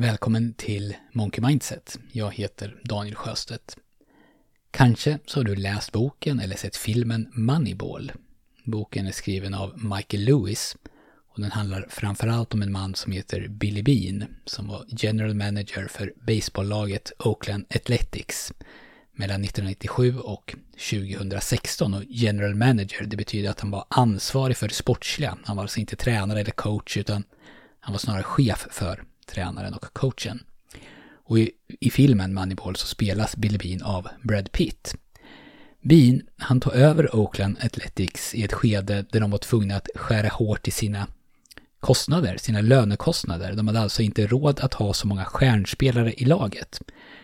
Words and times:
Välkommen 0.00 0.54
till 0.54 0.96
Monkey 1.12 1.40
Mindset. 1.46 1.98
Jag 2.12 2.34
heter 2.34 2.76
Daniel 2.84 3.14
Sjöstedt. 3.14 3.76
Kanske 4.70 5.18
så 5.26 5.40
har 5.40 5.44
du 5.44 5.56
läst 5.56 5.92
boken 5.92 6.40
eller 6.40 6.56
sett 6.56 6.76
filmen 6.76 7.30
Moneyball. 7.32 8.12
Boken 8.64 9.06
är 9.06 9.12
skriven 9.12 9.54
av 9.54 9.84
Michael 9.84 10.24
Lewis 10.24 10.76
och 11.28 11.40
den 11.40 11.50
handlar 11.50 11.86
framförallt 11.88 12.54
om 12.54 12.62
en 12.62 12.72
man 12.72 12.94
som 12.94 13.12
heter 13.12 13.48
Billy 13.48 13.82
Bean 13.82 14.24
som 14.44 14.68
var 14.68 14.84
general 14.88 15.34
manager 15.34 15.88
för 15.88 16.12
baseballlaget 16.26 17.12
Oakland 17.18 17.64
Athletics 17.74 18.52
mellan 19.12 19.44
1997 19.44 20.18
och 20.18 20.54
2016. 20.90 21.94
Och 21.94 22.02
general 22.08 22.54
manager, 22.54 23.04
det 23.04 23.16
betyder 23.16 23.50
att 23.50 23.60
han 23.60 23.70
var 23.70 23.84
ansvarig 23.88 24.56
för 24.56 24.68
det 24.68 24.74
sportsliga. 24.74 25.38
Han 25.44 25.56
var 25.56 25.64
alltså 25.64 25.80
inte 25.80 25.96
tränare 25.96 26.40
eller 26.40 26.50
coach 26.50 26.96
utan 26.96 27.24
han 27.80 27.92
var 27.92 27.98
snarare 27.98 28.22
chef 28.22 28.66
för 28.70 29.04
tränaren 29.30 29.74
och 29.74 29.92
coachen. 29.92 30.42
Och 31.24 31.38
i, 31.38 31.50
i 31.80 31.90
filmen 31.90 32.34
Moneyball 32.34 32.76
så 32.76 32.86
spelas 32.86 33.36
Billy 33.36 33.58
Bean 33.58 33.82
av 33.82 34.08
Brad 34.22 34.52
Pitt. 34.52 34.94
Bean, 35.82 36.22
han 36.36 36.60
tog 36.60 36.72
över 36.72 37.16
Oakland 37.16 37.56
Athletics 37.62 38.34
i 38.34 38.42
ett 38.44 38.52
skede 38.52 39.04
där 39.12 39.20
de 39.20 39.30
var 39.30 39.38
tvungna 39.38 39.76
att 39.76 39.88
skära 39.94 40.28
hårt 40.28 40.68
i 40.68 40.70
sina 40.70 41.06
kostnader, 41.80 42.36
sina 42.36 42.60
lönekostnader. 42.60 43.52
De 43.52 43.66
hade 43.66 43.80
alltså 43.80 44.02
inte 44.02 44.26
råd 44.26 44.60
att 44.60 44.74
ha 44.74 44.92
så 44.92 45.06
många 45.06 45.24
stjärnspelare 45.24 46.12
i 46.12 46.24
laget. 46.24 46.80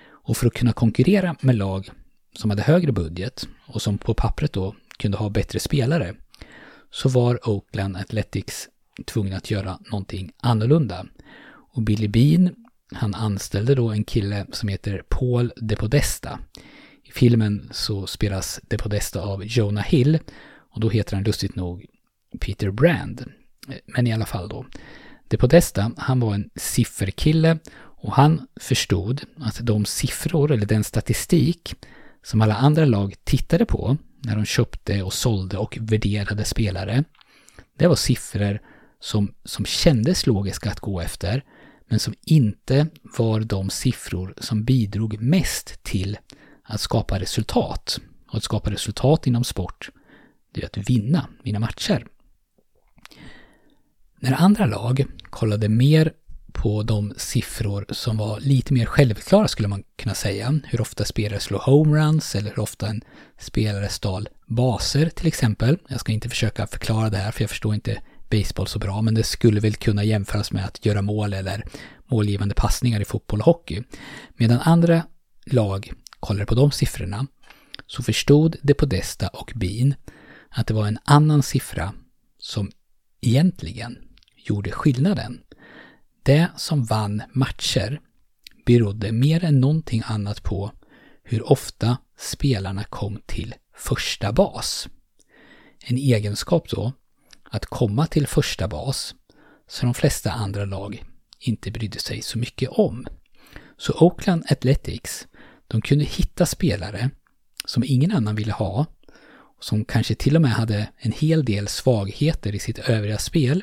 Och 0.09 0.37
för 0.37 0.47
att 0.47 0.55
kunna 0.55 0.73
konkurrera 0.73 1.37
med 1.41 1.57
lag 1.57 1.91
som 2.33 2.51
hade 2.51 2.63
högre 2.63 2.93
budget 2.93 3.49
och 3.67 3.83
som 3.83 3.99
på 3.99 4.15
pappret 4.15 4.53
då 4.53 4.75
kunde 4.99 5.19
ha 5.19 5.31
bättre 5.31 5.59
spelare 5.59 6.15
så 6.91 7.09
var 7.09 7.49
Oakland 7.49 7.97
Athletics 7.97 8.69
tvungna 9.07 9.37
att 9.37 9.51
göra 9.51 9.79
någonting 9.91 10.33
annorlunda. 10.37 11.07
Och 11.77 11.83
Billy 11.83 12.09
Bean, 12.09 12.55
han 12.95 13.15
anställde 13.15 13.75
då 13.75 13.91
en 13.91 14.05
kille 14.05 14.47
som 14.53 14.69
heter 14.69 15.03
Paul 15.09 15.53
De 15.57 15.77
Podesta. 15.77 16.39
I 17.05 17.11
filmen 17.13 17.69
så 17.73 18.07
spelas 18.07 18.61
De 18.63 18.77
Podesta 18.77 19.21
av 19.21 19.45
Jonah 19.45 19.85
Hill 19.85 20.19
och 20.75 20.81
då 20.81 20.89
heter 20.89 21.15
han 21.15 21.25
lustigt 21.25 21.57
nog 21.57 21.87
Peter 22.41 22.71
Brand. 22.71 23.25
Men 23.87 24.07
i 24.07 24.13
alla 24.13 24.27
fall 24.27 24.49
då. 24.49 24.67
De 25.29 25.37
Podesta, 25.37 25.93
han 25.97 26.21
var 26.21 26.35
en 26.35 26.51
sifferkille 26.55 27.59
och 27.79 28.13
han 28.13 28.47
förstod 28.61 29.23
att 29.37 29.59
de 29.63 29.85
siffror 29.85 30.53
eller 30.53 30.67
den 30.67 30.85
statistik 30.85 31.75
som 32.23 32.41
alla 32.43 32.55
andra 32.55 32.85
lag 32.85 33.15
tittade 33.25 33.65
på 33.67 33.97
när 34.19 34.37
de 34.37 34.45
köpte 34.45 35.03
och 35.03 35.13
sålde 35.13 35.59
och 35.59 35.79
värderade 35.81 36.45
spelare. 36.45 37.05
Det 37.79 37.87
var 37.87 37.97
siffror 37.97 38.61
som, 39.01 39.35
som 39.45 39.65
kändes 39.65 40.27
logiska 40.27 40.71
att 40.71 40.81
gå 40.81 41.01
efter 41.01 41.43
men 41.89 41.99
som 41.99 42.15
inte 42.25 42.87
var 43.19 43.41
de 43.41 43.71
siffror 43.71 44.35
som 44.39 44.65
bidrog 44.65 45.21
mest 45.21 45.83
till 45.83 46.19
att 46.63 46.81
skapa 46.81 47.21
resultat. 47.21 48.01
Och 48.29 48.37
att 48.37 48.45
skapa 48.45 48.71
resultat 48.71 49.27
inom 49.27 49.45
sport, 49.45 49.91
det 50.53 50.63
är 50.63 50.67
att 50.67 50.91
vinna, 50.91 51.29
vinna 51.43 51.59
matcher. 51.59 52.07
När 54.21 54.33
andra 54.33 54.67
lag 54.67 55.05
kollade 55.31 55.69
mer 55.69 56.13
på 56.53 56.83
de 56.83 57.15
siffror 57.17 57.87
som 57.91 58.17
var 58.17 58.41
lite 58.41 58.73
mer 58.73 58.87
självklara 58.87 59.49
skulle 59.49 59.69
man 59.69 59.83
kunna 59.97 60.15
säga. 60.15 60.61
Hur 60.65 60.81
ofta 60.81 61.05
spelare 61.05 61.41
slår 61.41 61.59
homeruns 61.59 62.35
eller 62.35 62.51
hur 62.51 62.61
ofta 62.61 62.89
en 62.89 63.03
spelare 63.39 63.89
stal 63.89 64.29
baser 64.47 65.09
till 65.09 65.27
exempel. 65.27 65.79
Jag 65.89 66.01
ska 66.01 66.13
inte 66.13 66.29
försöka 66.29 66.67
förklara 66.67 67.11
det 67.11 67.17
här 67.17 67.31
för 67.31 67.43
jag 67.43 67.51
förstår 67.51 67.75
inte 67.75 68.03
baseball 68.31 68.67
så 68.67 68.79
bra, 68.79 69.03
men 69.03 69.15
det 69.15 69.23
skulle 69.23 69.61
väl 69.61 69.75
kunna 69.75 70.05
jämföras 70.05 70.53
med 70.53 70.65
att 70.65 70.87
göra 70.87 71.03
mål 71.03 71.33
eller 71.33 71.63
målgivande 72.07 72.55
passningar 72.55 73.01
i 73.01 73.05
fotboll 73.05 73.41
och 73.41 73.47
hockey. 73.47 73.83
Medan 74.35 74.61
andra 74.61 75.03
lag 75.47 75.93
kollade 76.21 76.47
på 76.47 76.55
de 76.55 76.71
siffrorna 76.71 77.27
så 77.87 78.03
förstod 78.03 78.57
De 78.63 78.75
Podesta 78.75 79.29
och 79.29 79.53
Bean 79.55 79.95
att 80.49 80.67
det 80.67 80.75
var 80.75 80.87
en 80.87 80.99
annan 81.05 81.43
siffra 81.43 81.93
som 82.39 82.71
egentligen 83.21 83.99
gjorde 84.37 84.71
skillnaden. 84.71 85.41
Det 86.23 86.49
som 86.57 86.85
vann 86.85 87.23
matcher 87.33 88.01
berodde 88.67 89.13
mer 89.13 89.45
än 89.45 89.61
någonting 89.61 90.03
annat 90.07 90.43
på 90.43 90.73
hur 91.23 91.53
ofta 91.53 91.97
spelarna 92.19 92.85
kom 92.85 93.21
till 93.27 93.55
första 93.75 94.33
bas. 94.33 94.89
En 95.81 95.97
egenskap 95.97 96.69
då 96.69 96.93
att 97.51 97.67
komma 97.67 98.07
till 98.07 98.27
första 98.27 98.69
bas 98.69 99.15
som 99.69 99.87
de 99.87 99.95
flesta 99.95 100.33
andra 100.33 100.65
lag 100.65 101.05
inte 101.39 101.71
brydde 101.71 101.99
sig 101.99 102.23
så 102.23 102.39
mycket 102.39 102.69
om. 102.69 103.07
Så 103.77 103.93
Oakland 103.93 104.45
Athletics, 104.51 105.27
de 105.69 105.81
kunde 105.81 106.05
hitta 106.05 106.47
spelare 106.47 107.11
som 107.65 107.85
ingen 107.87 108.13
annan 108.13 108.35
ville 108.35 108.53
ha, 108.53 108.87
som 109.61 109.85
kanske 109.85 110.15
till 110.15 110.37
och 110.37 110.43
med 110.43 110.51
hade 110.51 110.89
en 110.97 111.13
hel 111.13 111.45
del 111.45 111.69
svagheter 111.69 112.55
i 112.55 112.59
sitt 112.59 112.79
övriga 112.79 113.19
spel 113.19 113.63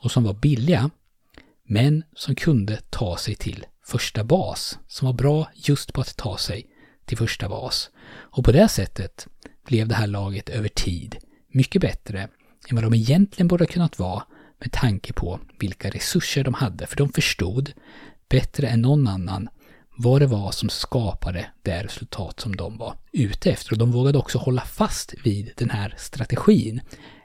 och 0.00 0.12
som 0.12 0.24
var 0.24 0.34
billiga, 0.34 0.90
men 1.64 2.04
som 2.14 2.34
kunde 2.34 2.76
ta 2.90 3.16
sig 3.16 3.34
till 3.34 3.66
första 3.86 4.24
bas, 4.24 4.78
som 4.88 5.06
var 5.06 5.12
bra 5.12 5.50
just 5.54 5.92
på 5.92 6.00
att 6.00 6.16
ta 6.16 6.38
sig 6.38 6.66
till 7.04 7.18
första 7.18 7.48
bas. 7.48 7.90
Och 8.10 8.44
på 8.44 8.52
det 8.52 8.68
sättet 8.68 9.26
blev 9.66 9.88
det 9.88 9.94
här 9.94 10.06
laget 10.06 10.48
över 10.48 10.68
tid 10.68 11.16
mycket 11.48 11.82
bättre 11.82 12.28
än 12.68 12.76
vad 12.76 12.84
de 12.84 12.94
egentligen 12.94 13.48
borde 13.48 13.64
ha 13.64 13.68
kunnat 13.68 13.98
vara 13.98 14.22
med 14.58 14.72
tanke 14.72 15.12
på 15.12 15.40
vilka 15.58 15.90
resurser 15.90 16.44
de 16.44 16.54
hade. 16.54 16.86
För 16.86 16.96
de 16.96 17.12
förstod 17.12 17.72
bättre 18.28 18.68
än 18.68 18.80
någon 18.82 19.08
annan 19.08 19.48
vad 19.96 20.20
det 20.20 20.26
var 20.26 20.50
som 20.50 20.68
skapade 20.68 21.46
det 21.62 21.82
resultat 21.82 22.40
som 22.40 22.56
de 22.56 22.78
var 22.78 22.94
ute 23.12 23.50
efter. 23.50 23.72
Och 23.72 23.78
de 23.78 23.92
vågade 23.92 24.18
också 24.18 24.38
hålla 24.38 24.62
fast 24.62 25.14
vid 25.24 25.52
den 25.56 25.70
här 25.70 25.94
strategin. 25.98 26.80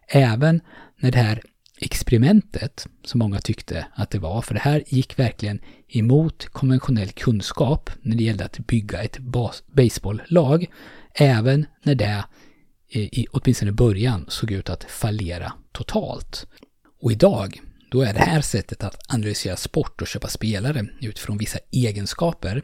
Även 0.07 0.61
när 0.99 1.11
det 1.11 1.17
här 1.17 1.41
experimentet, 1.77 2.87
som 3.03 3.19
många 3.19 3.39
tyckte 3.39 3.87
att 3.95 4.09
det 4.09 4.19
var, 4.19 4.41
för 4.41 4.53
det 4.53 4.59
här 4.59 4.83
gick 4.87 5.19
verkligen 5.19 5.59
emot 5.87 6.45
konventionell 6.45 7.09
kunskap 7.09 7.89
när 8.01 8.15
det 8.15 8.23
gällde 8.23 8.45
att 8.45 8.59
bygga 8.59 9.03
ett 9.03 9.17
baseballlag, 9.67 10.65
även 11.13 11.65
när 11.83 11.95
det 11.95 12.23
Eh, 12.95 13.01
i 13.01 13.27
åtminstone 13.31 13.71
början 13.71 14.25
såg 14.27 14.51
ut 14.51 14.69
att 14.69 14.83
fallera 14.83 15.53
totalt. 15.71 16.47
Och 17.01 17.11
idag, 17.11 17.61
då 17.91 18.01
är 18.01 18.13
det 18.13 18.19
här 18.19 18.41
sättet 18.41 18.83
att 18.83 19.13
analysera 19.13 19.55
sport 19.55 20.01
och 20.01 20.07
köpa 20.07 20.27
spelare 20.27 20.87
utifrån 21.01 21.37
vissa 21.37 21.59
egenskaper 21.71 22.61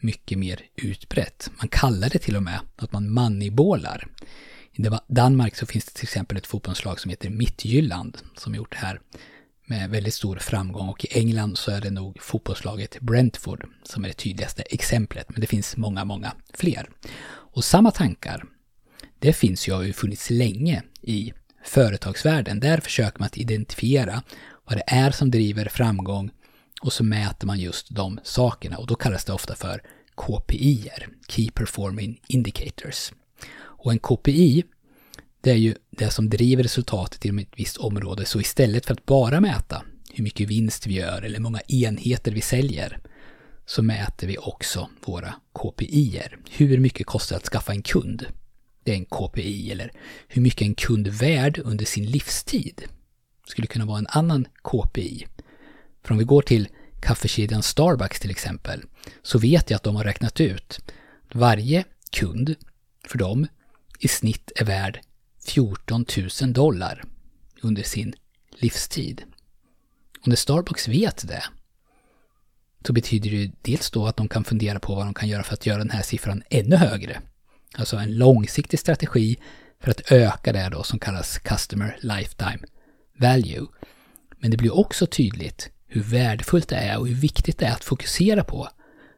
mycket 0.00 0.38
mer 0.38 0.60
utbrett. 0.76 1.50
Man 1.58 1.68
kallar 1.68 2.10
det 2.10 2.18
till 2.18 2.36
och 2.36 2.42
med 2.42 2.60
att 2.76 2.92
man 2.92 3.12
moneyballar. 3.12 4.08
I 4.72 4.82
Danmark 5.08 5.56
så 5.56 5.66
finns 5.66 5.84
det 5.84 5.92
till 5.92 6.04
exempel 6.04 6.36
ett 6.36 6.46
fotbollslag 6.46 7.00
som 7.00 7.10
heter 7.10 7.30
Mittjylland 7.30 8.18
som 8.36 8.54
gjort 8.54 8.70
det 8.70 8.86
här 8.86 9.00
med 9.66 9.90
väldigt 9.90 10.14
stor 10.14 10.36
framgång 10.36 10.88
och 10.88 11.04
i 11.04 11.18
England 11.18 11.58
så 11.58 11.70
är 11.70 11.80
det 11.80 11.90
nog 11.90 12.22
fotbollslaget 12.22 13.00
Brentford 13.00 13.66
som 13.82 14.04
är 14.04 14.08
det 14.08 14.14
tydligaste 14.14 14.62
exemplet, 14.62 15.26
men 15.28 15.40
det 15.40 15.46
finns 15.46 15.76
många, 15.76 16.04
många 16.04 16.32
fler. 16.54 16.90
Och 17.54 17.64
samma 17.64 17.90
tankar, 17.90 18.44
det 19.22 19.32
finns 19.32 19.68
ju 19.68 19.72
och 19.72 19.78
har 19.78 19.84
ju 19.84 19.92
funnits 19.92 20.30
länge 20.30 20.82
i 21.02 21.32
företagsvärlden. 21.64 22.60
Där 22.60 22.78
försöker 22.80 23.18
man 23.18 23.26
att 23.26 23.36
identifiera 23.36 24.22
vad 24.64 24.76
det 24.76 24.84
är 24.86 25.10
som 25.10 25.30
driver 25.30 25.68
framgång 25.68 26.30
och 26.82 26.92
så 26.92 27.04
mäter 27.04 27.46
man 27.46 27.60
just 27.60 27.86
de 27.90 28.20
sakerna 28.22 28.76
och 28.76 28.86
då 28.86 28.94
kallas 28.94 29.24
det 29.24 29.32
ofta 29.32 29.54
för 29.54 29.82
KPI, 30.14 30.90
Key 31.28 31.50
Performing 31.50 32.20
Indicators. 32.26 33.12
Och 33.54 33.92
en 33.92 33.98
KPI, 33.98 34.64
det 35.40 35.50
är 35.50 35.56
ju 35.56 35.74
det 35.90 36.10
som 36.10 36.30
driver 36.30 36.62
resultatet 36.62 37.24
inom 37.24 37.38
ett 37.38 37.52
visst 37.56 37.76
område. 37.76 38.24
Så 38.24 38.40
istället 38.40 38.86
för 38.86 38.92
att 38.92 39.06
bara 39.06 39.40
mäta 39.40 39.82
hur 40.12 40.24
mycket 40.24 40.48
vinst 40.48 40.86
vi 40.86 40.94
gör 40.94 41.22
eller 41.22 41.36
hur 41.36 41.42
många 41.42 41.60
enheter 41.60 42.32
vi 42.32 42.40
säljer, 42.40 42.98
så 43.66 43.82
mäter 43.82 44.26
vi 44.26 44.38
också 44.38 44.88
våra 45.04 45.34
KPI. 45.52 46.22
Hur 46.50 46.78
mycket 46.78 47.06
kostar 47.06 47.36
det 47.36 47.38
att 47.38 47.48
skaffa 47.48 47.72
en 47.72 47.82
kund? 47.82 48.26
Det 48.84 48.92
är 48.92 48.96
en 48.96 49.04
KPI 49.04 49.72
eller 49.72 49.92
hur 50.28 50.42
mycket 50.42 50.62
en 50.62 50.74
kund 50.74 51.08
värd 51.08 51.60
under 51.64 51.84
sin 51.84 52.06
livstid 52.06 52.84
skulle 53.46 53.66
kunna 53.66 53.84
vara 53.84 53.98
en 53.98 54.06
annan 54.06 54.46
KPI. 54.62 55.26
För 56.02 56.12
om 56.12 56.18
vi 56.18 56.24
går 56.24 56.42
till 56.42 56.68
kaffekedjan 57.00 57.62
Starbucks 57.62 58.20
till 58.20 58.30
exempel 58.30 58.82
så 59.22 59.38
vet 59.38 59.70
jag 59.70 59.76
att 59.76 59.82
de 59.82 59.96
har 59.96 60.04
räknat 60.04 60.40
ut 60.40 60.80
att 61.28 61.34
varje 61.34 61.84
kund 62.10 62.54
för 63.06 63.18
dem 63.18 63.46
i 63.98 64.08
snitt 64.08 64.52
är 64.56 64.64
värd 64.64 65.00
14 65.46 66.04
000 66.42 66.52
dollar 66.52 67.04
under 67.62 67.82
sin 67.82 68.14
livstid. 68.50 69.22
Och 70.20 70.28
när 70.28 70.36
Starbucks 70.36 70.88
vet 70.88 71.28
det 71.28 71.44
så 72.86 72.92
betyder 72.92 73.30
det 73.30 73.52
dels 73.62 73.90
då 73.90 74.06
att 74.06 74.16
de 74.16 74.28
kan 74.28 74.44
fundera 74.44 74.80
på 74.80 74.94
vad 74.94 75.06
de 75.06 75.14
kan 75.14 75.28
göra 75.28 75.42
för 75.42 75.54
att 75.54 75.66
göra 75.66 75.78
den 75.78 75.90
här 75.90 76.02
siffran 76.02 76.42
ännu 76.50 76.76
högre. 76.76 77.20
Alltså 77.74 77.96
en 77.96 78.18
långsiktig 78.18 78.78
strategi 78.78 79.36
för 79.80 79.90
att 79.90 80.12
öka 80.12 80.52
det 80.52 80.68
då 80.72 80.82
som 80.82 80.98
kallas 80.98 81.38
Customer 81.38 81.96
Lifetime 82.00 82.58
Value. 83.18 83.66
Men 84.38 84.50
det 84.50 84.56
blir 84.56 84.78
också 84.78 85.06
tydligt 85.06 85.70
hur 85.86 86.02
värdefullt 86.02 86.68
det 86.68 86.76
är 86.76 86.98
och 86.98 87.08
hur 87.08 87.14
viktigt 87.14 87.58
det 87.58 87.66
är 87.66 87.72
att 87.72 87.84
fokusera 87.84 88.44
på 88.44 88.68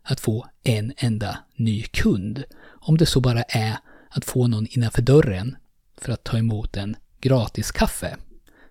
att 0.02 0.20
få 0.20 0.46
en 0.62 0.92
enda 0.96 1.38
ny 1.56 1.82
kund. 1.82 2.44
Om 2.64 2.98
det 2.98 3.06
så 3.06 3.20
bara 3.20 3.42
är 3.42 3.76
att 4.10 4.24
få 4.24 4.46
någon 4.46 4.66
innanför 4.70 5.02
dörren 5.02 5.56
för 6.00 6.12
att 6.12 6.24
ta 6.24 6.38
emot 6.38 6.76
en 6.76 6.96
gratis 7.20 7.72
kaffe. 7.72 8.16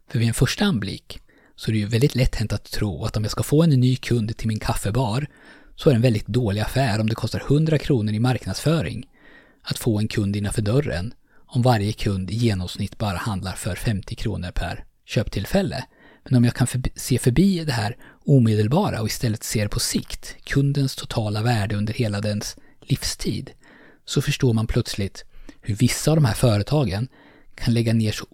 För 0.09 0.19
vid 0.19 0.27
en 0.27 0.33
första 0.33 0.65
anblick 0.65 1.19
så 1.55 1.71
är 1.71 1.73
det 1.73 1.79
ju 1.79 1.85
väldigt 1.85 2.15
lätt 2.15 2.35
hänt 2.35 2.53
att 2.53 2.71
tro 2.71 3.05
att 3.05 3.17
om 3.17 3.23
jag 3.23 3.31
ska 3.31 3.43
få 3.43 3.63
en 3.63 3.69
ny 3.69 3.95
kund 3.95 4.37
till 4.37 4.47
min 4.47 4.59
kaffebar 4.59 5.27
så 5.75 5.89
är 5.89 5.93
det 5.93 5.97
en 5.97 6.01
väldigt 6.01 6.27
dålig 6.27 6.61
affär 6.61 6.99
om 6.99 7.09
det 7.09 7.15
kostar 7.15 7.39
100 7.39 7.77
kronor 7.77 8.13
i 8.13 8.19
marknadsföring 8.19 9.07
att 9.63 9.77
få 9.77 9.99
en 9.99 10.07
kund 10.07 10.35
innanför 10.35 10.61
dörren 10.61 11.13
om 11.45 11.61
varje 11.61 11.93
kund 11.93 12.31
i 12.31 12.35
genomsnitt 12.35 12.97
bara 12.97 13.17
handlar 13.17 13.53
för 13.53 13.75
50 13.75 14.15
kronor 14.15 14.51
per 14.51 14.85
köptillfälle. 15.05 15.85
Men 16.23 16.35
om 16.37 16.43
jag 16.43 16.53
kan 16.53 16.67
förbi, 16.67 16.91
se 16.95 17.19
förbi 17.19 17.65
det 17.65 17.71
här 17.71 17.97
omedelbara 18.25 19.01
och 19.01 19.07
istället 19.07 19.43
ser 19.43 19.67
på 19.67 19.79
sikt, 19.79 20.35
kundens 20.43 20.95
totala 20.95 21.41
värde 21.41 21.75
under 21.75 21.93
hela 21.93 22.21
dens 22.21 22.57
livstid, 22.81 23.51
så 24.05 24.21
förstår 24.21 24.53
man 24.53 24.67
plötsligt 24.67 25.25
hur 25.61 25.75
vissa 25.75 26.11
av 26.11 26.17
de 26.17 26.25
här 26.25 26.33
företagen 26.33 27.07
kan 27.55 27.73
lägga 27.73 27.93
ner 27.93 28.11
så 28.11 28.25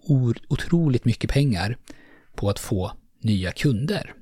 otroligt 0.48 1.04
mycket 1.04 1.30
pengar 1.30 1.76
på 2.34 2.50
att 2.50 2.58
få 2.58 2.92
nya 3.20 3.52
kunder. 3.52 4.14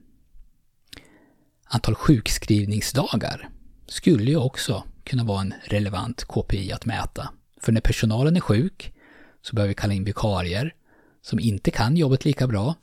Antal 1.64 1.94
sjukskrivningsdagar 1.94 3.48
skulle 3.86 4.30
ju 4.30 4.36
också 4.36 4.84
kunna 5.08 5.24
vara 5.24 5.40
en 5.40 5.54
relevant 5.64 6.24
KPI 6.24 6.72
att 6.72 6.86
mäta. 6.86 7.30
För 7.60 7.72
när 7.72 7.80
personalen 7.80 8.36
är 8.36 8.40
sjuk 8.40 8.92
så 9.42 9.56
behöver 9.56 9.68
vi 9.68 9.74
kalla 9.74 9.94
in 9.94 10.04
vikarier 10.04 10.74
som 11.22 11.40
inte 11.40 11.70
kan 11.70 11.96
jobbet 11.96 12.24
lika 12.24 12.46
bra, 12.46 12.74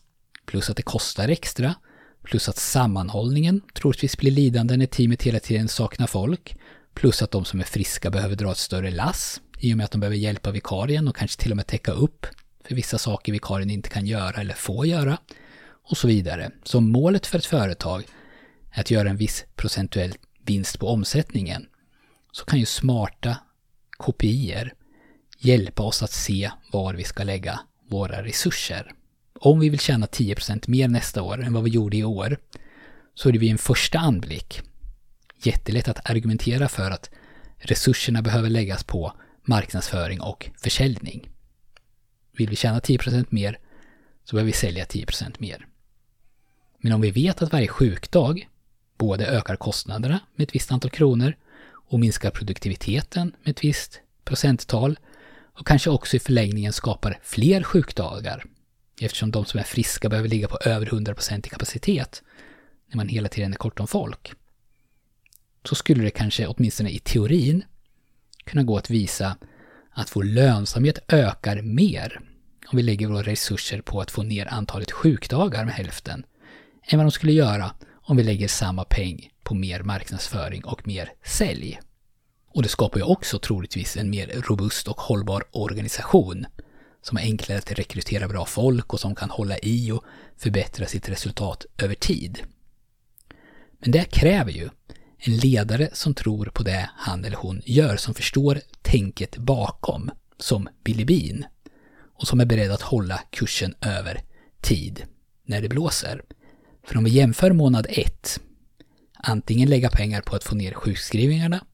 plus 0.46 0.70
att 0.70 0.78
det 0.78 0.84
kostar 0.84 1.30
extra, 1.30 1.76
plus 2.24 2.50
att 2.50 2.58
sammanhållningen 2.58 3.62
troligtvis 3.74 4.18
blir 4.18 4.32
lidande 4.32 4.78
när 4.78 4.86
teamet 4.86 5.24
hela 5.24 5.40
tiden 5.40 5.68
saknar 5.68 6.08
folk, 6.08 6.58
plus 6.94 7.22
att 7.22 7.32
de 7.32 7.46
som 7.46 7.60
är 7.60 7.64
friska 7.64 8.10
behöver 8.10 8.36
dra 8.36 8.52
ett 8.52 8.58
större 8.58 8.92
lass 8.92 9.42
i 9.60 9.74
och 9.74 9.78
med 9.78 9.84
att 9.84 9.92
de 9.92 10.02
behöver 10.02 10.18
hjälpa 10.18 10.52
vikarien 10.52 11.08
och 11.08 11.16
kanske 11.16 11.42
till 11.42 11.52
och 11.52 11.58
med 11.58 11.68
täcka 11.68 11.92
upp 11.92 12.26
för 12.64 12.76
vissa 12.76 12.98
saker 12.98 13.32
vikarien 13.32 13.70
inte 13.70 13.90
kan 13.90 14.06
göra 14.06 14.42
eller 14.42 14.54
får 14.54 14.86
göra 14.86 15.18
och 15.68 15.98
så 15.98 16.08
vidare. 16.08 16.52
Så 16.64 16.82
målet 16.82 17.28
för 17.28 17.38
ett 17.38 17.46
företag 17.46 18.04
är 18.72 18.82
att 18.82 18.92
göra 18.92 19.10
en 19.10 19.18
viss 19.18 19.46
procentuell 19.56 20.14
vinst 20.46 20.80
på 20.80 20.88
omsättningen 20.88 21.68
så 22.36 22.46
kan 22.46 22.60
ju 22.60 22.66
smarta 22.66 23.38
kopior 23.90 24.74
hjälpa 25.40 25.84
oss 25.84 26.04
att 26.04 26.12
se 26.12 26.52
var 26.72 26.94
vi 26.94 27.04
ska 27.04 27.24
lägga 27.24 27.60
våra 27.90 28.24
resurser. 28.24 28.94
Om 29.40 29.60
vi 29.60 29.70
vill 29.70 29.80
tjäna 29.80 30.06
10% 30.06 30.70
mer 30.70 30.88
nästa 30.88 31.22
år 31.22 31.44
än 31.44 31.54
vad 31.54 31.64
vi 31.64 31.70
gjorde 31.70 31.98
i 31.98 32.04
år 32.04 32.38
så 33.14 33.30
är 33.30 33.34
det 33.34 33.40
vid 33.40 33.52
en 33.52 33.58
första 33.58 34.00
anblick 34.00 34.62
jättelätt 35.44 35.88
att 35.88 36.10
argumentera 36.10 36.68
för 36.68 36.92
att 36.92 37.10
resurserna 37.58 38.22
behöver 38.22 38.50
läggas 38.50 38.84
på 38.84 39.14
marknadsföring 39.42 40.22
och 40.22 40.50
försäljning. 40.58 41.30
Vill 42.32 42.50
vi 42.50 42.56
tjäna 42.56 42.80
10% 42.80 43.26
mer 43.30 43.60
så 44.24 44.36
behöver 44.36 44.52
vi 44.52 44.58
sälja 44.58 44.86
10% 44.86 45.36
mer. 45.38 45.68
Men 46.78 46.94
om 46.94 47.02
vi 47.02 47.12
vet 47.12 47.42
att 47.42 47.52
varje 47.52 47.68
sjukdag 47.68 48.50
både 48.98 49.28
ökar 49.28 49.56
kostnaderna 49.56 50.20
med 50.36 50.48
ett 50.48 50.56
visst 50.56 50.72
antal 50.72 50.92
kronor 50.92 51.36
och 51.88 52.00
minskar 52.00 52.32
produktiviteten 52.32 53.36
med 53.44 53.52
ett 53.52 53.64
visst 53.64 54.02
procenttal 54.24 55.00
och 55.54 55.68
kanske 55.68 55.90
också 55.90 56.18
i 56.18 56.20
förlängningen 56.20 56.74
skapar 56.74 57.20
fler 57.24 57.64
sjukdagar 57.64 58.44
eftersom 59.02 59.32
de 59.32 59.46
som 59.46 59.60
är 59.60 59.64
friska 59.64 60.10
behöver 60.10 60.30
ligga 60.30 60.48
på 60.48 60.58
över 60.66 60.86
100% 60.86 61.48
i 61.48 61.50
kapacitet 61.50 62.24
när 62.88 62.98
man 62.98 63.08
hela 63.08 63.30
tiden 63.30 63.54
är 63.54 63.58
kort 63.58 63.80
om 63.80 63.88
folk. 63.88 64.34
Så 65.64 65.76
skulle 65.76 66.04
det 66.04 66.12
kanske, 66.12 66.48
åtminstone 66.48 66.90
i 66.90 67.00
teorin, 67.00 67.64
kunna 68.44 68.64
gå 68.64 68.78
att 68.78 68.90
visa 68.90 69.38
att 69.92 70.16
vår 70.16 70.24
lönsamhet 70.24 71.00
ökar 71.08 71.62
mer 71.62 72.22
om 72.68 72.78
vi 72.78 72.84
lägger 72.84 73.08
våra 73.08 73.24
resurser 73.24 73.82
på 73.82 74.02
att 74.02 74.12
få 74.12 74.24
ner 74.24 74.54
antalet 74.54 74.92
sjukdagar 74.92 75.66
med 75.66 75.74
hälften 75.74 76.26
än 76.84 77.00
vad 77.00 77.06
de 77.06 77.12
skulle 77.12 77.34
göra 77.34 77.72
om 77.94 78.18
vi 78.18 78.24
lägger 78.24 78.48
samma 78.48 78.84
peng 78.84 79.30
på 79.46 79.56
mer 79.56 79.84
marknadsföring 79.84 80.66
och 80.66 80.88
mer 80.88 81.12
sälj. 81.24 81.80
Och 82.48 82.64
det 82.64 82.70
skapar 82.70 83.00
ju 83.00 83.04
också 83.04 83.40
troligtvis 83.40 83.98
en 83.98 84.10
mer 84.10 84.28
robust 84.28 84.88
och 84.88 85.02
hållbar 85.02 85.44
organisation 85.52 86.46
som 87.02 87.18
är 87.18 87.22
enklare 87.22 87.58
att 87.58 87.72
rekrytera 87.72 88.28
bra 88.28 88.46
folk 88.46 88.94
och 88.94 89.00
som 89.00 89.16
kan 89.16 89.30
hålla 89.30 89.58
i 89.58 89.92
och 89.92 90.04
förbättra 90.38 90.86
sitt 90.86 91.10
resultat 91.10 91.66
över 91.78 91.96
tid. 91.96 92.40
Men 93.80 93.92
det 93.92 94.04
kräver 94.04 94.52
ju 94.52 94.70
en 95.18 95.38
ledare 95.38 95.90
som 95.94 96.14
tror 96.14 96.46
på 96.46 96.64
det 96.64 96.90
han 96.96 97.26
eller 97.26 97.38
hon 97.38 97.62
gör, 97.66 97.98
som 97.98 98.14
förstår 98.14 98.62
tänket 98.82 99.38
bakom, 99.38 100.12
som 100.38 100.70
Billy 100.84 101.06
Bean, 101.06 101.46
och 102.18 102.28
som 102.28 102.40
är 102.40 102.46
beredd 102.46 102.72
att 102.72 102.82
hålla 102.82 103.20
kursen 103.30 103.76
över 103.82 104.22
tid 104.62 105.04
när 105.46 105.62
det 105.62 105.70
blåser. 105.70 106.22
För 106.84 106.98
om 106.98 107.04
vi 107.04 107.12
jämför 107.12 107.52
månad 107.52 107.88
1 107.90 108.40
antingen 109.26 109.70
lägga 109.70 109.90
pengar 109.90 110.22
på 110.22 110.36
att 110.36 110.44
få 110.44 110.56
ner 110.56 110.74
sjukskrivningarna 110.74 111.66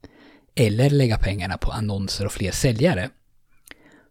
eller 0.55 0.89
lägga 0.89 1.17
pengarna 1.17 1.57
på 1.57 1.71
annonser 1.71 2.25
och 2.25 2.31
fler 2.31 2.51
säljare, 2.51 3.09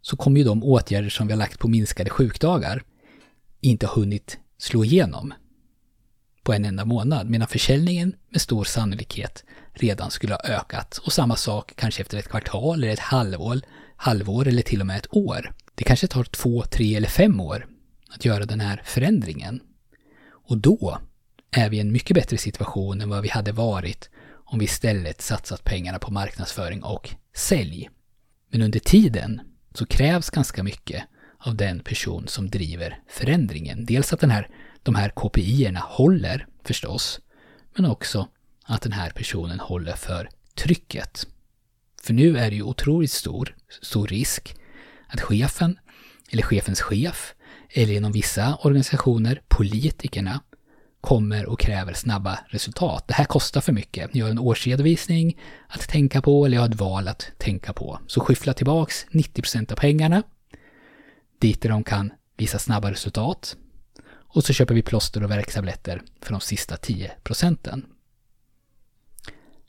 så 0.02 0.16
kommer 0.16 0.38
ju 0.38 0.44
de 0.44 0.64
åtgärder 0.64 1.08
som 1.08 1.26
vi 1.26 1.32
har 1.32 1.38
lagt 1.38 1.58
på 1.58 1.68
minskade 1.68 2.10
sjukdagar 2.10 2.82
inte 3.60 3.86
ha 3.86 3.94
hunnit 3.94 4.38
slå 4.58 4.84
igenom 4.84 5.34
på 6.42 6.52
en 6.52 6.64
enda 6.64 6.84
månad, 6.84 7.30
medan 7.30 7.48
försäljningen 7.48 8.14
med 8.30 8.40
stor 8.40 8.64
sannolikhet 8.64 9.44
redan 9.72 10.10
skulle 10.10 10.34
ha 10.34 10.40
ökat. 10.40 10.98
Och 11.04 11.12
samma 11.12 11.36
sak 11.36 11.72
kanske 11.76 12.02
efter 12.02 12.18
ett 12.18 12.28
kvartal 12.28 12.82
eller 12.82 12.92
ett 12.92 12.98
halvår, 12.98 13.60
halvår 13.96 14.48
eller 14.48 14.62
till 14.62 14.80
och 14.80 14.86
med 14.86 14.96
ett 14.96 15.16
år. 15.16 15.52
Det 15.74 15.84
kanske 15.84 16.06
tar 16.06 16.24
två, 16.24 16.62
tre 16.62 16.96
eller 16.96 17.08
fem 17.08 17.40
år 17.40 17.66
att 18.10 18.24
göra 18.24 18.44
den 18.44 18.60
här 18.60 18.82
förändringen. 18.84 19.60
Och 20.48 20.58
då 20.58 20.98
är 21.50 21.70
vi 21.70 21.76
i 21.76 21.80
en 21.80 21.92
mycket 21.92 22.14
bättre 22.14 22.38
situation 22.38 23.00
än 23.00 23.08
vad 23.08 23.22
vi 23.22 23.28
hade 23.28 23.52
varit 23.52 24.10
om 24.44 24.58
vi 24.58 24.64
istället 24.64 25.22
satsat 25.22 25.64
pengarna 25.64 25.98
på 25.98 26.12
marknadsföring 26.12 26.82
och 26.82 27.10
sälj. 27.34 27.90
Men 28.50 28.62
under 28.62 28.78
tiden 28.78 29.40
så 29.74 29.86
krävs 29.86 30.30
ganska 30.30 30.62
mycket 30.62 31.04
av 31.38 31.56
den 31.56 31.80
person 31.80 32.28
som 32.28 32.50
driver 32.50 32.98
förändringen. 33.08 33.84
Dels 33.86 34.12
att 34.12 34.20
den 34.20 34.30
här, 34.30 34.48
de 34.82 34.94
här 34.94 35.10
KPI-erna 35.10 35.80
håller 35.80 36.46
förstås, 36.64 37.20
men 37.76 37.86
också 37.86 38.28
att 38.64 38.82
den 38.82 38.92
här 38.92 39.10
personen 39.10 39.60
håller 39.60 39.96
för 39.96 40.28
trycket. 40.54 41.26
För 42.02 42.12
nu 42.12 42.38
är 42.38 42.50
det 42.50 42.56
ju 42.56 42.62
otroligt 42.62 43.12
stor, 43.12 43.56
stor 43.82 44.06
risk 44.06 44.56
att 45.08 45.20
chefen, 45.20 45.78
eller 46.30 46.42
chefens 46.42 46.80
chef, 46.80 47.34
eller 47.70 47.92
inom 47.92 48.12
vissa 48.12 48.56
organisationer, 48.62 49.42
politikerna, 49.48 50.40
kommer 51.00 51.46
och 51.46 51.60
kräver 51.60 51.92
snabba 51.92 52.38
resultat. 52.48 53.04
Det 53.08 53.14
här 53.14 53.24
kostar 53.24 53.60
för 53.60 53.72
mycket. 53.72 54.10
Jag 54.12 54.26
har 54.26 54.30
en 54.30 54.38
årsredovisning 54.38 55.38
att 55.68 55.88
tänka 55.88 56.22
på 56.22 56.46
eller 56.46 56.56
jag 56.56 56.62
har 56.62 56.68
ett 56.68 56.80
val 56.80 57.08
att 57.08 57.30
tänka 57.38 57.72
på. 57.72 58.00
Så 58.06 58.20
skyffla 58.20 58.52
tillbaks 58.52 59.06
90% 59.10 59.72
av 59.72 59.76
pengarna 59.76 60.22
dit 61.38 61.62
där 61.62 61.70
de 61.70 61.84
kan 61.84 62.12
visa 62.36 62.58
snabba 62.58 62.90
resultat. 62.90 63.56
Och 64.32 64.44
så 64.44 64.52
köper 64.52 64.74
vi 64.74 64.82
plåster 64.82 65.24
och 65.24 65.30
värktabletter 65.30 66.02
för 66.20 66.32
de 66.32 66.40
sista 66.40 66.76
10 66.76 67.12
procenten. 67.22 67.86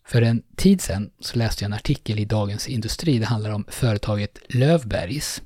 För 0.05 0.21
en 0.21 0.43
tid 0.55 0.81
sedan 0.81 1.11
så 1.19 1.37
läste 1.37 1.63
jag 1.63 1.69
en 1.69 1.73
artikel 1.73 2.19
i 2.19 2.25
Dagens 2.25 2.67
Industri. 2.67 3.19
Det 3.19 3.25
handlar 3.25 3.51
om 3.51 3.65
företaget 3.67 4.39
Lövbergs. 4.49 5.41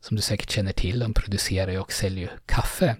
Som 0.00 0.16
du 0.16 0.22
säkert 0.22 0.50
känner 0.50 0.72
till, 0.72 0.98
de 0.98 1.14
producerar 1.14 1.80
och 1.80 1.92
säljer 1.92 2.32
kaffe. 2.46 2.96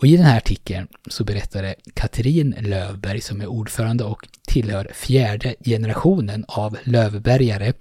Och 0.00 0.06
i 0.06 0.16
den 0.16 0.26
här 0.26 0.36
artikeln 0.36 0.88
så 1.08 1.24
berättade 1.24 1.74
Katrin 1.94 2.54
Lövberg 2.60 3.20
som 3.20 3.40
är 3.40 3.46
ordförande 3.46 4.04
och 4.04 4.28
tillhör 4.46 4.90
fjärde 4.94 5.54
generationen 5.64 6.44
av 6.48 6.76
Lövbergare 6.84 7.72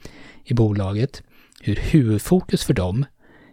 i 0.46 0.54
bolaget 0.54 1.24
hur 1.62 1.76
huvudfokus 1.76 2.64
för 2.64 2.74
dem 2.74 3.06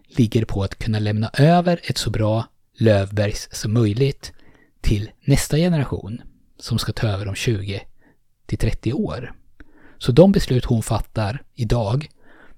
ligger 0.07 0.45
på 0.45 0.63
att 0.63 0.79
kunna 0.79 0.99
lämna 0.99 1.31
över 1.39 1.81
ett 1.83 1.99
så 1.99 2.11
bra 2.11 2.45
Lövbergs 2.79 3.49
som 3.53 3.73
möjligt 3.73 4.33
till 4.81 5.11
nästa 5.25 5.57
generation 5.57 6.23
som 6.59 6.79
ska 6.79 6.93
ta 6.93 7.09
över 7.09 7.29
om 7.29 7.35
20 7.35 7.83
till 8.47 8.59
30 8.59 8.93
år. 8.93 9.33
Så 9.99 10.13
de 10.13 10.33
beslut 10.33 10.65
hon 10.65 10.83
fattar 10.83 11.43
idag, 11.55 12.09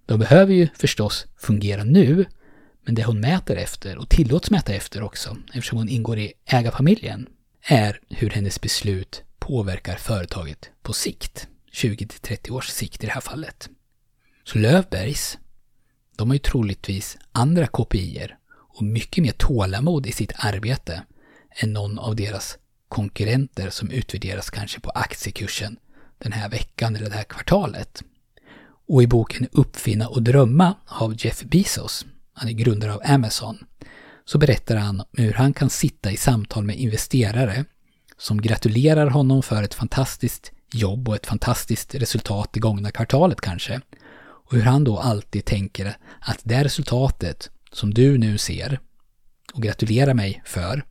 de 0.06 0.18
behöver 0.18 0.54
ju 0.54 0.68
förstås 0.74 1.26
fungera 1.36 1.84
nu, 1.84 2.26
men 2.88 2.94
det 2.94 3.04
hon 3.04 3.20
mäter 3.20 3.56
efter, 3.56 3.98
och 3.98 4.08
tillåts 4.08 4.50
mäta 4.50 4.74
efter 4.74 5.02
också, 5.02 5.36
eftersom 5.46 5.78
hon 5.78 5.88
ingår 5.88 6.18
i 6.18 6.32
ägarfamiljen, 6.46 7.28
är 7.62 8.00
hur 8.08 8.30
hennes 8.30 8.60
beslut 8.60 9.22
påverkar 9.38 9.96
företaget 9.96 10.70
på 10.82 10.92
sikt. 10.92 11.48
20-30 11.72 12.50
års 12.50 12.68
sikt 12.68 13.04
i 13.04 13.06
det 13.06 13.12
här 13.12 13.20
fallet. 13.20 13.68
Så 14.44 14.58
Lövbergs, 14.58 15.38
de 16.16 16.28
har 16.28 16.34
ju 16.34 16.38
troligtvis 16.38 17.18
andra 17.32 17.66
kopior 17.66 18.36
och 18.50 18.82
mycket 18.82 19.22
mer 19.22 19.32
tålamod 19.32 20.06
i 20.06 20.12
sitt 20.12 20.32
arbete 20.36 21.02
än 21.50 21.72
någon 21.72 21.98
av 21.98 22.16
deras 22.16 22.58
konkurrenter 22.88 23.70
som 23.70 23.90
utvärderas 23.90 24.50
kanske 24.50 24.80
på 24.80 24.90
aktiekursen 24.90 25.78
den 26.18 26.32
här 26.32 26.48
veckan 26.48 26.96
eller 26.96 27.10
det 27.10 27.16
här 27.16 27.24
kvartalet. 27.24 28.02
Och 28.86 29.02
i 29.02 29.06
boken 29.06 29.48
Uppfinna 29.52 30.08
och 30.08 30.22
drömma 30.22 30.74
av 30.86 31.14
Jeff 31.18 31.42
Bezos, 31.42 32.06
han 32.38 32.48
är 32.48 32.52
grundare 32.52 32.94
av 32.94 33.00
Amazon, 33.04 33.58
så 34.24 34.38
berättar 34.38 34.76
han 34.76 35.02
hur 35.12 35.32
han 35.32 35.52
kan 35.52 35.70
sitta 35.70 36.10
i 36.10 36.16
samtal 36.16 36.64
med 36.64 36.76
investerare 36.76 37.64
som 38.16 38.42
gratulerar 38.42 39.06
honom 39.06 39.42
för 39.42 39.62
ett 39.62 39.74
fantastiskt 39.74 40.52
jobb 40.72 41.08
och 41.08 41.14
ett 41.14 41.26
fantastiskt 41.26 41.94
resultat 41.94 42.52
det 42.52 42.60
gångna 42.60 42.90
kvartalet 42.90 43.40
kanske. 43.40 43.80
Och 44.20 44.52
hur 44.52 44.62
han 44.62 44.84
då 44.84 44.98
alltid 44.98 45.44
tänker 45.44 45.96
att 46.20 46.40
det 46.42 46.64
resultatet 46.64 47.50
som 47.72 47.94
du 47.94 48.18
nu 48.18 48.38
ser 48.38 48.80
och 49.52 49.62
gratulerar 49.62 50.14
mig 50.14 50.42
för, 50.44 50.84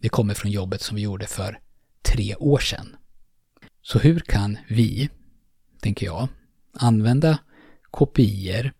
det 0.00 0.08
kommer 0.08 0.34
från 0.34 0.50
jobbet 0.50 0.82
som 0.82 0.96
vi 0.96 1.02
gjorde 1.02 1.26
för 1.26 1.58
tre 2.02 2.34
år 2.36 2.58
sedan. 2.58 2.96
Så 3.82 3.98
hur 3.98 4.20
kan 4.20 4.58
vi, 4.68 5.08
tänker 5.82 6.06
jag, 6.06 6.28
använda 6.72 7.38
kopior 7.90 8.72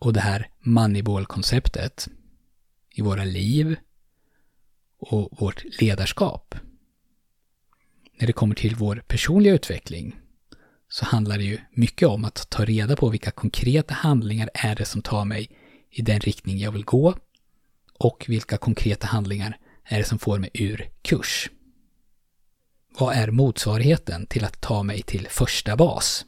och 0.00 0.12
det 0.12 0.20
här 0.20 0.50
Moneyball-konceptet 0.60 2.08
i 2.90 3.02
våra 3.02 3.24
liv 3.24 3.76
och 4.98 5.28
vårt 5.40 5.80
ledarskap. 5.80 6.54
När 8.18 8.26
det 8.26 8.32
kommer 8.32 8.54
till 8.54 8.74
vår 8.74 9.02
personliga 9.06 9.54
utveckling 9.54 10.16
så 10.88 11.04
handlar 11.04 11.38
det 11.38 11.44
ju 11.44 11.58
mycket 11.72 12.08
om 12.08 12.24
att 12.24 12.50
ta 12.50 12.64
reda 12.64 12.96
på 12.96 13.08
vilka 13.08 13.30
konkreta 13.30 13.94
handlingar 13.94 14.50
är 14.54 14.74
det 14.74 14.84
som 14.84 15.02
tar 15.02 15.24
mig 15.24 15.50
i 15.90 16.02
den 16.02 16.20
riktning 16.20 16.58
jag 16.58 16.72
vill 16.72 16.84
gå 16.84 17.14
och 17.98 18.24
vilka 18.28 18.56
konkreta 18.56 19.06
handlingar 19.06 19.58
är 19.84 19.98
det 19.98 20.04
som 20.04 20.18
får 20.18 20.38
mig 20.38 20.50
ur 20.54 20.90
kurs. 21.02 21.50
Vad 22.98 23.14
är 23.14 23.30
motsvarigheten 23.30 24.26
till 24.26 24.44
att 24.44 24.60
ta 24.60 24.82
mig 24.82 25.02
till 25.02 25.26
första 25.30 25.76
bas 25.76 26.24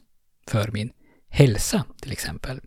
för 0.47 0.71
min 0.71 0.93
hälsa 1.29 1.85
till 2.01 2.11
exempel? 2.11 2.61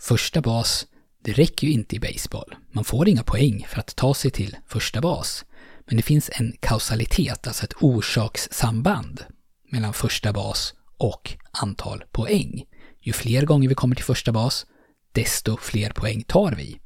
Första 0.00 0.40
bas, 0.40 0.86
det 1.22 1.32
räcker 1.32 1.66
ju 1.66 1.72
inte 1.72 1.96
i 1.96 2.00
baseball. 2.00 2.54
Man 2.72 2.84
får 2.84 3.08
inga 3.08 3.22
poäng 3.22 3.66
för 3.68 3.80
att 3.80 3.96
ta 3.96 4.14
sig 4.14 4.30
till 4.30 4.56
första 4.66 5.00
bas. 5.00 5.44
Men 5.86 5.96
det 5.96 6.02
finns 6.02 6.30
en 6.32 6.56
kausalitet, 6.60 7.46
alltså 7.46 7.64
ett 7.64 7.74
orsakssamband 7.80 9.24
mellan 9.70 9.92
första 9.92 10.32
bas 10.32 10.74
och 10.98 11.36
antal 11.50 12.04
poäng. 12.12 12.64
Ju 13.00 13.12
fler 13.12 13.42
gånger 13.42 13.68
vi 13.68 13.74
kommer 13.74 13.96
till 13.96 14.04
första 14.04 14.32
bas, 14.32 14.66
desto 15.12 15.56
fler 15.56 15.90
poäng 15.90 16.22
tar 16.22 16.52
vi 16.52 16.80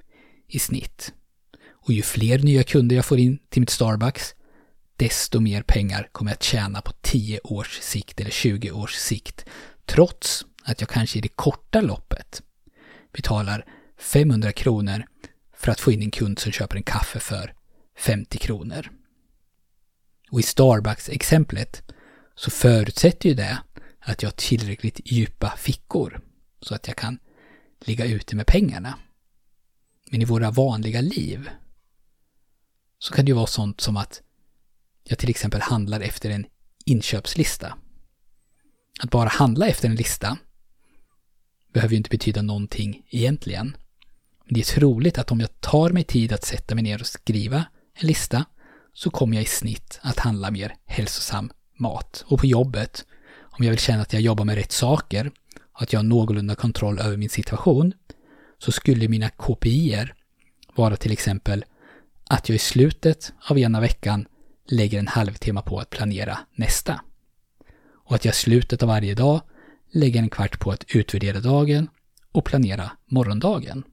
i 0.48 0.58
snitt. 0.58 1.12
Och 1.72 1.92
ju 1.92 2.02
fler 2.02 2.38
nya 2.38 2.62
kunder 2.62 2.96
jag 2.96 3.04
får 3.04 3.18
in 3.18 3.38
till 3.48 3.62
mitt 3.62 3.70
Starbucks, 3.70 4.34
desto 4.96 5.40
mer 5.40 5.62
pengar 5.62 6.08
kommer 6.12 6.30
jag 6.30 6.36
att 6.36 6.42
tjäna 6.42 6.80
på 6.80 6.92
10 7.00 7.40
års 7.44 7.80
sikt 7.80 8.20
eller 8.20 8.30
20 8.30 8.70
års 8.70 8.94
sikt. 8.94 9.44
Trots 9.86 10.44
att 10.64 10.80
jag 10.80 10.90
kanske 10.90 11.18
i 11.18 11.22
det 11.22 11.28
korta 11.28 11.80
loppet 11.80 12.42
betalar 13.12 13.66
500 13.98 14.52
kronor 14.52 15.04
för 15.56 15.72
att 15.72 15.80
få 15.80 15.92
in 15.92 16.02
en 16.02 16.10
kund 16.10 16.38
som 16.38 16.52
köper 16.52 16.76
en 16.76 16.82
kaffe 16.82 17.20
för 17.20 17.54
50 17.96 18.38
kronor. 18.38 18.90
Och 20.30 20.40
i 20.40 20.42
Starbucks-exemplet 20.42 21.82
så 22.34 22.50
förutsätter 22.50 23.28
ju 23.28 23.34
det 23.34 23.58
att 24.00 24.22
jag 24.22 24.30
har 24.30 24.36
tillräckligt 24.36 25.00
djupa 25.04 25.54
fickor 25.56 26.20
så 26.60 26.74
att 26.74 26.88
jag 26.88 26.96
kan 26.96 27.18
ligga 27.80 28.04
ute 28.04 28.36
med 28.36 28.46
pengarna. 28.46 28.98
Men 30.10 30.22
i 30.22 30.24
våra 30.24 30.50
vanliga 30.50 31.00
liv 31.00 31.50
så 32.98 33.14
kan 33.14 33.24
det 33.24 33.28
ju 33.28 33.34
vara 33.36 33.46
sånt 33.46 33.80
som 33.80 33.96
att 33.96 34.22
jag 35.04 35.18
till 35.18 35.30
exempel 35.30 35.60
handlar 35.60 36.00
efter 36.00 36.30
en 36.30 36.46
inköpslista. 36.84 37.78
Att 39.00 39.10
bara 39.10 39.28
handla 39.28 39.68
efter 39.68 39.88
en 39.88 39.94
lista 39.94 40.38
behöver 41.72 41.92
ju 41.92 41.96
inte 41.96 42.10
betyda 42.10 42.42
någonting 42.42 43.02
egentligen. 43.10 43.76
Det 44.48 44.60
är 44.60 44.64
troligt 44.64 45.18
att 45.18 45.30
om 45.30 45.40
jag 45.40 45.60
tar 45.60 45.90
mig 45.90 46.04
tid 46.04 46.32
att 46.32 46.44
sätta 46.44 46.74
mig 46.74 46.84
ner 46.84 47.00
och 47.00 47.06
skriva 47.06 47.64
en 47.94 48.06
lista 48.06 48.44
så 48.92 49.10
kommer 49.10 49.36
jag 49.36 49.42
i 49.42 49.46
snitt 49.46 50.00
att 50.02 50.18
handla 50.18 50.50
mer 50.50 50.74
hälsosam 50.86 51.50
mat. 51.76 52.24
Och 52.26 52.38
på 52.38 52.46
jobbet, 52.46 53.04
om 53.40 53.64
jag 53.64 53.70
vill 53.70 53.78
känna 53.78 54.02
att 54.02 54.12
jag 54.12 54.22
jobbar 54.22 54.44
med 54.44 54.54
rätt 54.54 54.72
saker 54.72 55.30
och 55.72 55.82
att 55.82 55.92
jag 55.92 56.00
har 56.00 56.04
någorlunda 56.04 56.54
kontroll 56.54 56.98
över 56.98 57.16
min 57.16 57.30
situation, 57.30 57.92
så 58.58 58.72
skulle 58.72 59.08
mina 59.08 59.28
KPIer 59.28 60.14
vara 60.74 60.96
till 60.96 61.12
exempel 61.12 61.64
att 62.28 62.48
jag 62.48 62.56
i 62.56 62.58
slutet 62.58 63.32
av 63.48 63.58
ena 63.58 63.80
veckan 63.80 64.26
lägger 64.68 64.98
en 64.98 65.08
halvtimme 65.08 65.62
på 65.62 65.78
att 65.78 65.90
planera 65.90 66.38
nästa. 66.54 67.00
Och 67.92 68.14
att 68.14 68.24
jag 68.24 68.32
i 68.32 68.36
slutet 68.36 68.82
av 68.82 68.88
varje 68.88 69.14
dag 69.14 69.40
lägga 69.90 70.20
en 70.20 70.30
kvart 70.30 70.60
på 70.60 70.70
att 70.70 70.84
utvärdera 70.94 71.40
dagen 71.40 71.88
och 72.32 72.44
planera 72.44 72.90
morgondagen. 73.06 73.84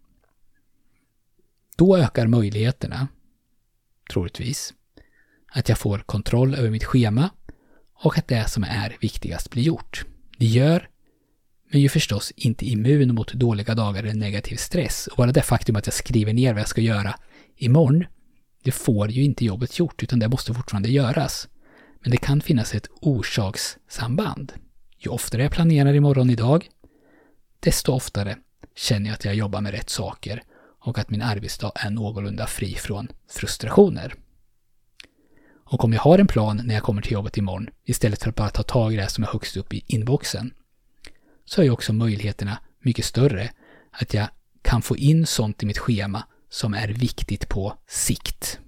Då 1.75 1.97
ökar 1.97 2.27
möjligheterna, 2.27 3.07
troligtvis, 4.11 4.73
att 5.47 5.69
jag 5.69 5.77
får 5.77 5.99
kontroll 5.99 6.55
över 6.55 6.69
mitt 6.69 6.85
schema 6.85 7.29
och 7.93 8.17
att 8.17 8.27
det 8.27 8.49
som 8.49 8.63
är 8.63 8.97
viktigast 8.99 9.51
blir 9.51 9.63
gjort. 9.63 10.05
Det 10.37 10.45
gör 10.45 10.89
men 11.71 11.81
ju 11.81 11.89
förstås 11.89 12.33
inte 12.35 12.65
immun 12.65 13.15
mot 13.15 13.33
dåliga 13.33 13.75
dagar 13.75 14.03
eller 14.03 14.13
negativ 14.13 14.55
stress. 14.55 15.07
Och 15.07 15.17
bara 15.17 15.31
det 15.31 15.41
faktum 15.41 15.75
att 15.75 15.87
jag 15.87 15.93
skriver 15.93 16.33
ner 16.33 16.53
vad 16.53 16.59
jag 16.59 16.67
ska 16.67 16.81
göra 16.81 17.15
imorgon, 17.55 18.05
det 18.63 18.71
får 18.71 19.11
ju 19.11 19.23
inte 19.23 19.45
jobbet 19.45 19.79
gjort, 19.79 20.03
utan 20.03 20.19
det 20.19 20.27
måste 20.27 20.53
fortfarande 20.53 20.89
göras. 20.89 21.47
Men 22.01 22.11
det 22.11 22.17
kan 22.17 22.41
finnas 22.41 22.75
ett 22.75 22.89
orsakssamband. 23.01 24.53
Ju 24.97 25.09
oftare 25.09 25.43
jag 25.43 25.51
planerar 25.51 25.93
imorgon 25.93 26.29
idag, 26.29 26.69
desto 27.59 27.93
oftare 27.93 28.37
känner 28.75 29.05
jag 29.05 29.13
att 29.13 29.25
jag 29.25 29.35
jobbar 29.35 29.61
med 29.61 29.71
rätt 29.71 29.89
saker 29.89 30.43
och 30.79 30.99
att 30.99 31.09
min 31.09 31.21
arbetsdag 31.21 31.71
är 31.75 31.89
någorlunda 31.89 32.47
fri 32.47 32.75
från 32.75 33.07
frustrationer. 33.29 34.15
Och 35.65 35.83
om 35.83 35.93
jag 35.93 36.01
har 36.01 36.19
en 36.19 36.27
plan 36.27 36.61
när 36.63 36.73
jag 36.73 36.83
kommer 36.83 37.01
till 37.01 37.11
jobbet 37.11 37.37
imorgon, 37.37 37.69
istället 37.83 38.23
för 38.23 38.29
att 38.29 38.35
bara 38.35 38.49
ta 38.49 38.63
tag 38.63 38.93
i 38.93 38.97
det 38.97 39.09
som 39.09 39.23
är 39.23 39.27
högst 39.27 39.57
upp 39.57 39.73
i 39.73 39.83
inboxen, 39.87 40.53
så 41.45 41.61
är 41.61 41.65
ju 41.65 41.71
också 41.71 41.93
möjligheterna 41.93 42.57
mycket 42.81 43.05
större 43.05 43.51
att 43.91 44.13
jag 44.13 44.27
kan 44.61 44.81
få 44.81 44.97
in 44.97 45.25
sånt 45.25 45.63
i 45.63 45.65
mitt 45.65 45.77
schema 45.77 46.23
som 46.49 46.73
är 46.73 46.87
viktigt 46.87 47.49
på 47.49 47.77
sikt, 47.87 48.59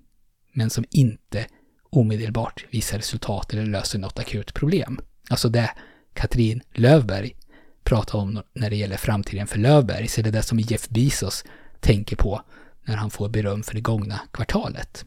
men 0.54 0.70
som 0.70 0.86
inte 0.90 1.46
omedelbart 1.90 2.66
visar 2.70 2.98
resultat 2.98 3.54
eller 3.54 3.66
löser 3.66 4.00
något 4.00 4.20
akut 4.20 4.54
problem. 4.54 5.00
Alltså 5.30 5.50
det 5.50 5.72
Katrin 6.14 6.62
Lövberg 6.74 7.36
pratar 7.84 8.20
om 8.20 8.42
när 8.54 8.70
det 8.70 8.76
gäller 8.76 8.98
framtiden 8.98 9.48
för 9.48 9.60
Lövberg, 9.60 10.08
så 10.08 10.22
är 10.22 10.24
det 10.24 10.32
det 10.32 10.44
som 10.44 10.60
Jeff 10.60 10.90
Bezos 10.90 11.44
tänker 11.80 12.16
på 12.16 12.42
när 12.84 12.96
han 12.96 13.10
får 13.10 13.30
beröm 13.30 13.64
för 13.64 13.74
det 13.74 13.82
gångna 13.82 14.20
kvartalet. 14.32 15.06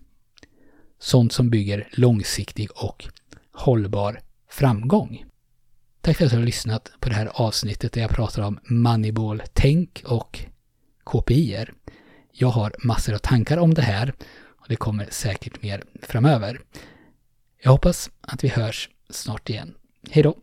Sånt 0.99 1.32
som 1.32 1.50
bygger 1.50 1.88
långsiktig 1.92 2.68
och 2.75 3.04
hållbar 3.52 4.21
framgång. 4.49 5.25
Tack 6.00 6.16
för 6.16 6.25
att 6.25 6.30
du 6.30 6.37
har 6.37 6.44
lyssnat 6.44 6.92
på 7.00 7.09
det 7.09 7.14
här 7.14 7.30
avsnittet 7.35 7.92
där 7.92 8.00
jag 8.00 8.11
pratar 8.11 8.42
om 8.42 8.59
Moneyball-tänk 8.64 10.02
och 10.06 10.40
KPIer. 11.04 11.73
Jag 12.32 12.49
har 12.49 12.75
massor 12.85 13.14
av 13.14 13.18
tankar 13.18 13.56
om 13.56 13.75
det 13.75 13.82
här 13.82 14.12
och 14.62 14.66
det 14.68 14.76
kommer 14.76 15.06
säkert 15.11 15.62
mer 15.62 15.85
framöver. 16.02 16.61
Jag 17.62 17.71
hoppas 17.71 18.11
att 18.21 18.44
vi 18.44 18.49
hörs 18.49 18.88
snart 19.11 19.50
igen. 19.50 19.75
Hej 20.11 20.23
då! 20.23 20.41